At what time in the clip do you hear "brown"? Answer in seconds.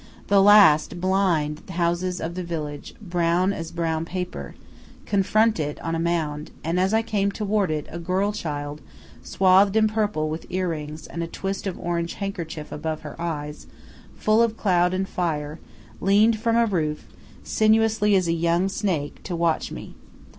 2.99-3.53, 3.71-4.03